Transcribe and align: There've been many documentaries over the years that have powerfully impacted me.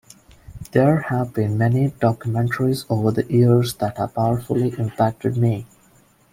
There've 0.71 1.31
been 1.31 1.59
many 1.59 1.89
documentaries 1.91 2.85
over 2.89 3.11
the 3.11 3.31
years 3.31 3.75
that 3.75 3.99
have 3.99 4.15
powerfully 4.15 4.69
impacted 4.79 5.37
me. 5.37 5.67